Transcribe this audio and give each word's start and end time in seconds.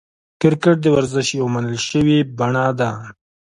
کرکټ 0.41 0.75
د 0.81 0.85
ورزش 0.95 1.27
یوه 1.39 1.49
منل 1.53 1.77
سوې 1.89 2.17
بڼه 2.37 2.65
ده. 2.79 2.89